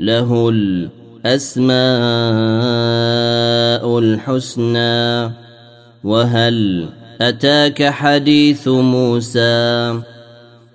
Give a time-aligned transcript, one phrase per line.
[0.00, 1.74] له الأسماء
[3.98, 5.32] الحسنى
[6.04, 6.88] وهل
[7.20, 10.00] أتاك حديث موسى؟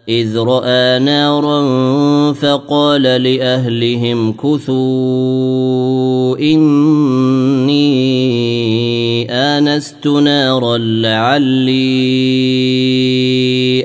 [0.10, 1.62] إذ رأى نارا
[2.34, 4.80] فقال لأهلهم كثوا
[6.40, 7.90] إني
[9.32, 11.74] آنست نارا لعلي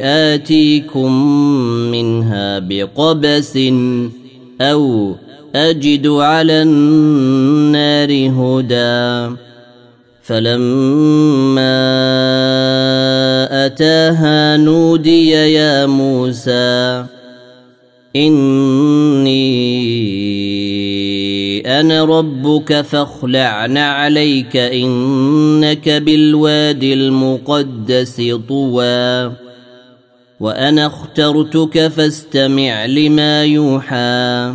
[0.02, 1.12] آتيكم
[1.90, 3.58] منها بقبس
[4.60, 5.14] أو
[5.54, 9.36] أجد على النار هدى.
[10.22, 11.66] فلما
[13.66, 17.04] أتاها نودي يا موسى
[18.16, 19.44] إني
[21.80, 29.32] أنا ربك فاخلع نعليك إنك بالوادي المقدس طوى.
[30.40, 34.54] وأنا اخترتك فاستمع لما يوحى.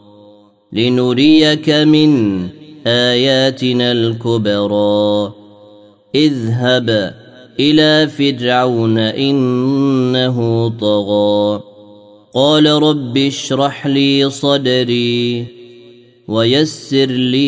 [0.73, 2.41] لنريك من
[2.87, 5.33] آياتنا الكبرى.
[6.15, 7.13] اذهب
[7.59, 11.63] إلى فرعون إنه طغى.
[12.33, 15.45] قال رب اشرح لي صدري
[16.27, 17.45] ويسر لي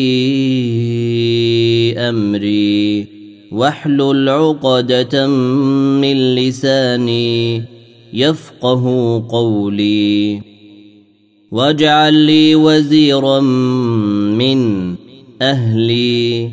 [1.98, 3.06] أمري.
[3.52, 7.62] واحلل عقدة من لساني
[8.12, 10.53] يفقه قولي.
[11.50, 14.94] واجعل لي وزيرا من
[15.42, 16.50] أهلي.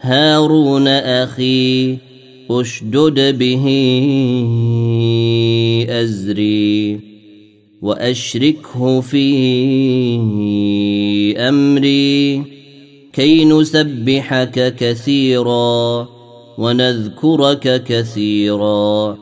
[0.00, 1.96] هارون أخي
[2.50, 3.64] أشدد به
[5.88, 7.00] أزري.
[7.82, 9.24] وأشركه في
[11.38, 12.42] أمري.
[13.12, 16.08] كي نسبحك كثيرا
[16.58, 19.21] ونذكرك كثيرا.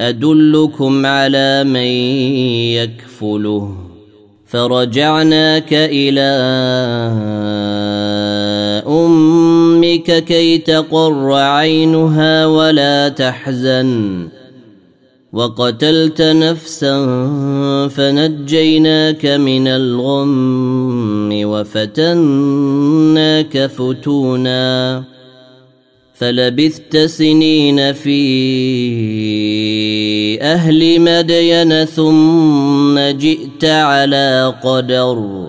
[0.00, 1.86] أدلكم على من
[2.76, 3.76] يكفله
[4.46, 6.20] فرجعناك إلى
[8.88, 14.28] أمك كي تقر عينها ولا تحزن.
[15.32, 16.96] وقتلت نفسا
[17.88, 22.86] فنجيناك من الغم وفتناك
[23.66, 25.04] فتونا.
[26.22, 28.12] فلبثت سنين في
[30.42, 35.48] أهل مدين ثم جئت على قدر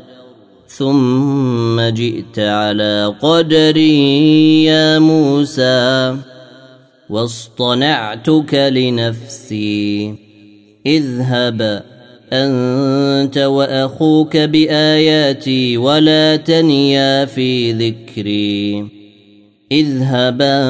[0.67, 6.17] ثم جئت على قدر يا موسى
[7.09, 10.15] واصطنعتك لنفسي.
[10.85, 11.83] اذهب
[12.33, 18.92] أنت وأخوك بآياتي ولا تنيا في ذكري.
[19.71, 20.63] اذهبا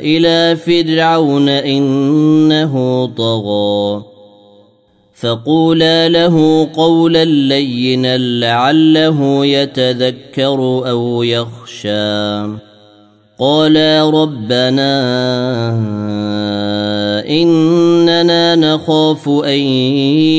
[0.00, 4.02] إلى فرعون إنه طغى
[5.14, 12.64] فقولا له قولا لينا لعله يتذكر أو يخشى
[13.38, 14.94] قالا ربنا
[17.28, 19.58] إننا نخاف أن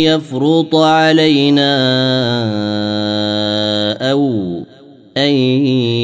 [0.06, 1.76] يفرط علينا
[4.12, 4.55] أو
[5.18, 5.34] ان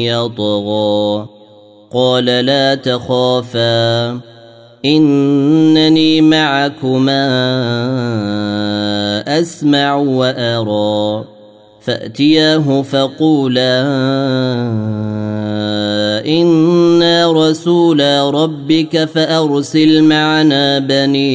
[0.04, 1.28] يطغى
[1.92, 4.20] قال لا تخافا
[4.84, 7.22] انني معكما
[9.38, 11.24] اسمع وارى
[11.80, 13.82] فاتياه فقولا
[16.26, 21.32] أنا رسولا ربك فارسل معنا بني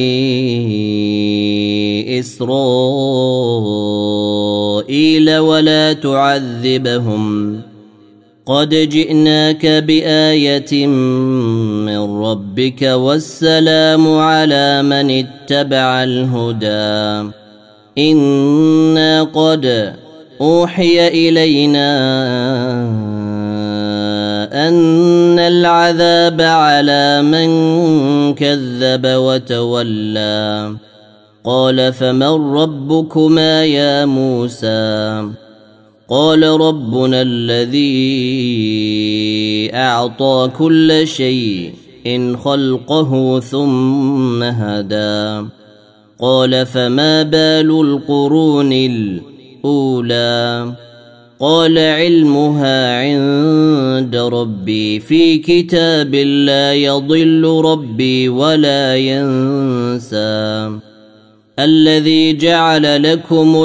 [2.20, 2.58] اسرائيل
[5.38, 7.60] ولا تعذبهم
[8.48, 17.32] قد جئناك بايه من ربك والسلام على من اتبع الهدى
[17.98, 19.94] أنا قد
[20.40, 21.90] اوحي الينا
[24.68, 27.48] ان العذاب على من
[28.34, 30.74] كذب وتولى
[31.44, 35.28] قال فمن ربكما يا موسى
[36.10, 37.90] قال ربنا الذي
[39.74, 41.72] أعطى كل شيء
[42.06, 45.48] إن خلقه ثم هدى.
[46.20, 50.72] قال فما بال القرون الأولى؟
[51.40, 60.78] قال علمها عند ربي في كتاب لا يضل ربي ولا ينسى.
[61.58, 63.64] الذي جعل لكم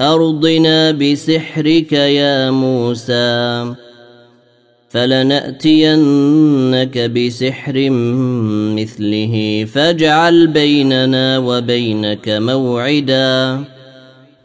[0.00, 3.74] أرضنا بسحرك يا موسى
[4.88, 6.18] فلنأتينك
[6.98, 7.90] بسحر
[8.78, 13.64] مثله فاجعل بيننا وبينك موعدا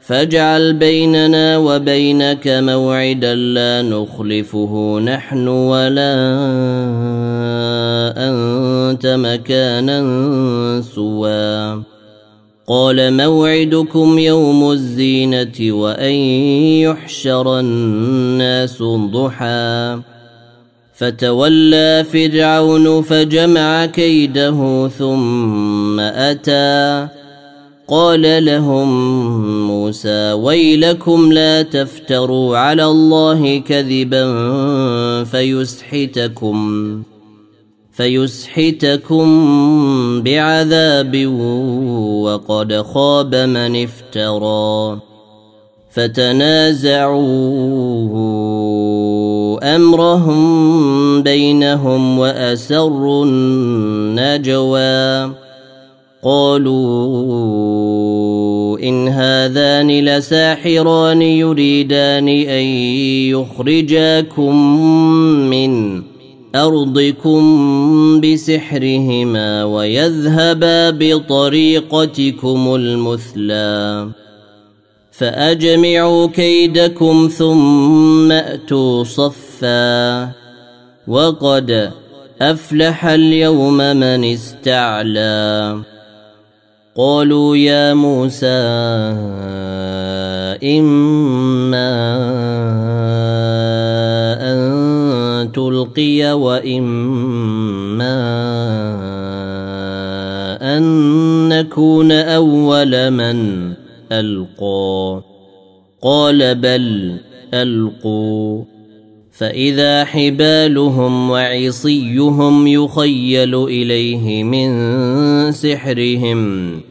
[0.01, 6.13] فاجعل بيننا وبينك موعدا لا نخلفه نحن ولا
[8.17, 10.01] أنت مكانا
[10.81, 11.92] سوى.
[12.67, 16.13] قال موعدكم يوم الزينة وأن
[16.81, 19.99] يحشر الناس ضحى.
[20.93, 27.07] فتولى فرعون فجمع كيده ثم أتى.
[27.87, 28.87] قال لهم
[29.67, 34.23] موسى ويلكم لا تفتروا على الله كذبا
[35.23, 37.03] فيسحتكم.
[37.93, 39.25] فيسحتكم
[40.21, 41.27] بعذاب
[42.23, 44.99] وقد خاب من افترى
[45.91, 47.15] فتنازعوا
[49.75, 54.73] أمرهم بينهم وأسروا النجوى
[56.23, 57.43] قالوا
[58.79, 62.63] إن هذان لساحران يريدان أن
[63.29, 64.55] يخرجاكم
[65.49, 66.02] من
[66.55, 67.41] أرضكم
[68.21, 74.09] بسحرهما ويذهبا بطريقتكم المثلى.
[75.11, 80.31] فأجمعوا كيدكم ثم أتوا صفا.
[81.07, 81.91] وقد
[82.41, 85.79] أفلح اليوم من استعلى.
[86.97, 88.47] قالوا يا موسى
[90.63, 91.73] ان
[95.53, 97.17] تلقي وإما
[100.77, 100.83] أن
[101.49, 103.71] نكون أول من
[104.11, 105.21] ألقى.
[106.01, 107.17] قال بل
[107.53, 108.63] ألقوا.
[109.31, 114.71] فإذا حبالهم وعصيهم يخيل إليه من
[115.51, 116.81] سحرهم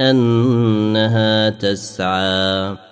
[0.00, 2.91] أنها تسعى.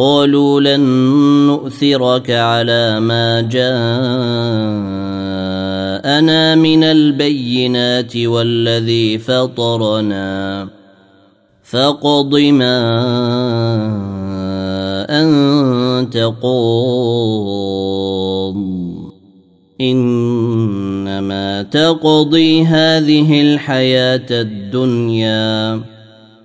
[0.00, 0.80] قالوا لن
[1.46, 3.64] نؤثرك على ما جاءنا
[6.54, 10.68] من البينات والذي فطرنا.
[11.62, 12.78] فاقض ما
[15.10, 18.54] أنت قاض.
[19.80, 25.97] إنما تقضي هذه الحياة الدنيا.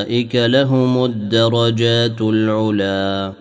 [0.00, 3.32] فاولئك لهم الدرجات العلى.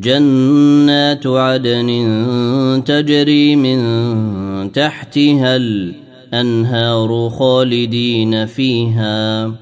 [0.00, 9.52] جنات عدن تجري من تحتها الانهار خالدين فيها.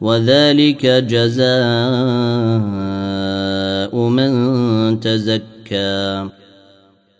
[0.00, 1.48] وذلك جزاء
[3.96, 6.28] من تزكى.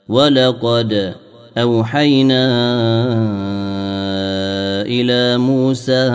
[0.08, 1.14] ولقد
[1.58, 2.44] اوحينا
[4.88, 6.10] إلى موسى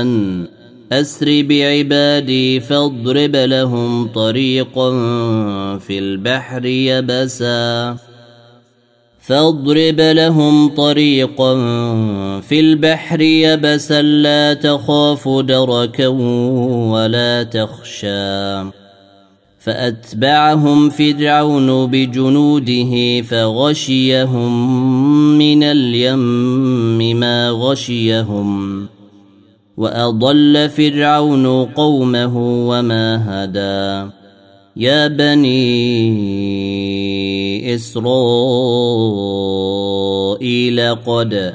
[0.00, 0.46] أن
[0.92, 4.90] أسر بعبادي فاضرب لهم طريقا
[5.78, 7.96] في البحر يبسا.
[9.20, 11.54] فاضرب لهم طريقا
[12.40, 14.02] في البحر يبسا.
[14.02, 16.06] لا تخاف دركا
[16.92, 18.79] ولا تخشى.
[19.60, 24.52] فأتبعهم فرعون بجنوده فغشيهم
[25.38, 28.86] من اليم ما غشيهم
[29.76, 32.36] وأضل فرعون قومه
[32.68, 34.10] وما هدى.
[34.76, 35.54] يا بني
[37.74, 39.20] إسرائيل
[40.94, 41.54] قد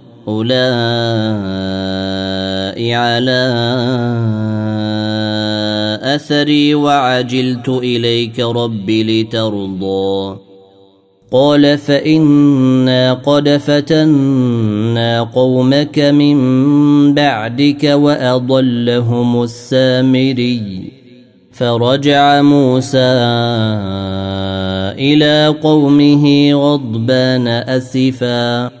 [0.27, 1.81] اولئك
[2.93, 3.53] على
[6.01, 10.37] أثري وعجلت إليك رب لترضى.
[11.31, 16.37] قال فإنا قد فتنا قومك من
[17.13, 20.91] بعدك وأضلهم السامري.
[21.51, 22.97] فرجع موسى
[24.97, 28.80] إلى قومه غضبان أسفا.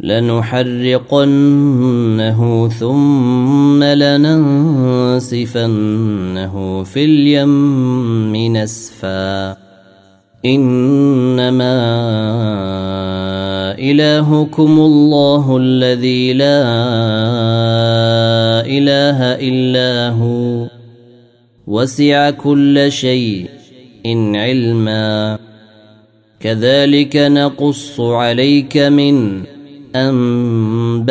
[0.00, 1.58] لنحرقنه
[2.68, 5.22] ثم لننسفنه
[6.82, 9.56] في اليم نسفا.
[10.44, 11.76] إنما
[13.78, 16.62] إلهكم الله الذي لا
[18.66, 20.66] إله إلا هو.
[21.66, 23.48] وسع كل شيء
[24.06, 25.38] إن علما.
[26.40, 29.42] كذلك نقص عليك من
[29.96, 31.06] انباء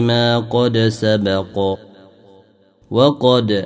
[0.00, 1.78] ما قد سبق
[2.90, 3.64] وقد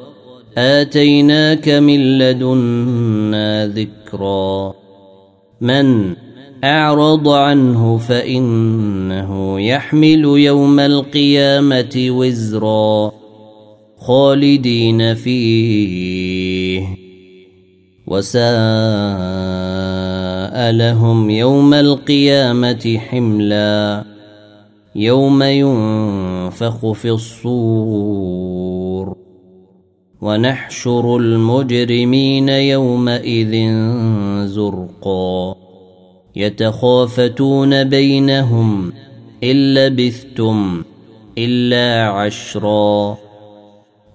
[0.58, 4.74] اتيناك من لدنا ذكرا
[5.60, 6.16] من
[6.64, 13.12] اعرض عنه فانه يحمل يوم القيامه وزرا
[13.98, 16.86] خالدين فيه
[18.06, 18.50] وساء
[20.54, 24.04] لهم يوم القيامة حملا
[24.94, 29.16] يوم ينفخ في الصور
[30.20, 33.72] ونحشر المجرمين يومئذ
[34.46, 35.54] زرقا
[36.36, 38.92] يتخافتون بينهم
[39.44, 40.82] إن لبثتم
[41.38, 43.18] إلا عشرا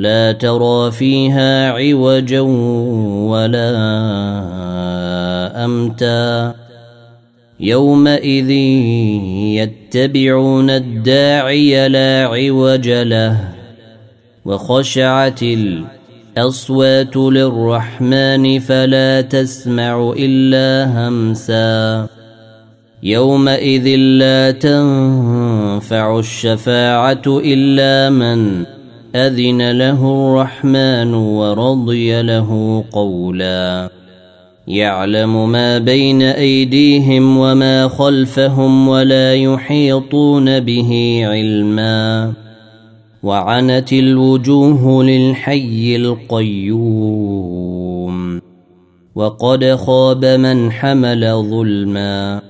[0.00, 2.40] لا ترى فيها عوجا
[3.30, 3.70] ولا
[5.64, 6.54] أمتا.
[7.60, 8.50] يومئذ
[9.60, 13.36] يتبعون الداعي لا عوج له
[14.44, 20.68] وخشعت الأصوات للرحمن فلا تسمع إلا
[21.08, 22.06] همسا.
[23.02, 28.64] يومئذ لا تنفع الشفاعة إلا من
[29.16, 33.90] أذن له الرحمن ورضي له قولا.
[34.68, 42.32] يعلم ما بين أيديهم وما خلفهم ولا يحيطون به علما.
[43.22, 47.50] وعنت الوجوه للحي القيوم.
[49.14, 52.49] وقد خاب من حمل ظلما.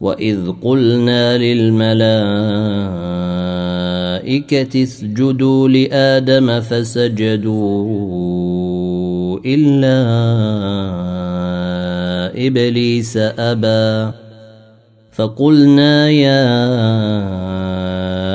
[0.00, 2.02] واذ قلنا للملائكه
[4.82, 7.80] اسجدوا لادم فسجدوا
[9.46, 10.00] الا
[12.46, 14.12] ابليس ابى
[15.12, 16.40] فقلنا يا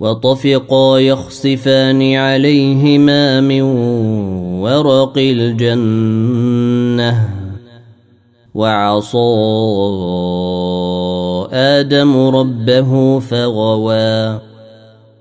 [0.00, 3.62] وطفقا يخصفان عليهما من
[4.60, 7.28] ورق الجنة.
[8.54, 9.18] وعصى
[11.52, 14.38] آدم ربه فغوى.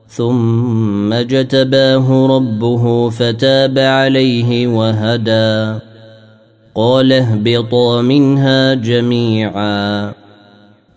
[0.07, 5.79] ثم جتباه ربه فتاب عليه وهدى.
[6.75, 10.13] قال اهبطا منها جميعا.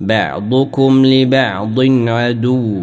[0.01, 2.83] بعضكم لبعض عدو.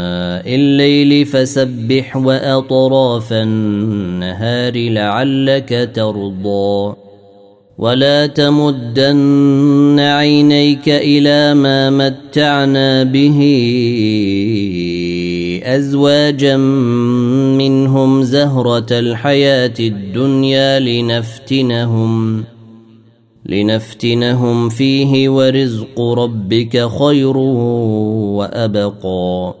[0.39, 6.95] الليل فسبح وأطراف النهار لعلك ترضى.
[7.77, 13.39] ولا تمدن عينيك إلى ما متعنا به
[15.63, 16.57] أزواجا
[17.57, 22.61] منهم زهرة الحياة الدنيا لنفتنهم ۖ
[23.45, 27.37] لنفتنهم فيه ورزق ربك خير
[28.37, 29.60] وأبقى.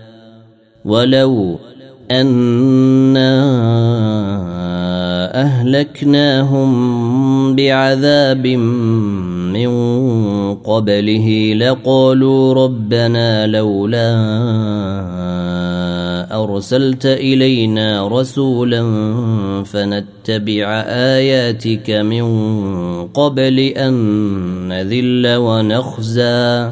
[0.85, 1.59] ولو
[2.11, 3.31] أنا
[5.41, 6.71] أهلكناهم
[7.55, 9.71] بعذاب من
[10.55, 14.11] قبله لقالوا ربنا لولا
[16.43, 18.83] أرسلت إلينا رسولا
[19.63, 22.25] فنتبع آياتك من
[23.07, 23.93] قبل أن
[24.67, 26.71] نذل ونخزى.